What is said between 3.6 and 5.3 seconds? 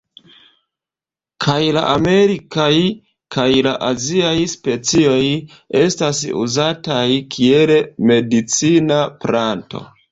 la aziaj specioj